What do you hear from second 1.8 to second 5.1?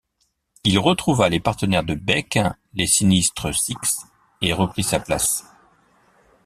de Beck, les Sinistres Six et reprit sa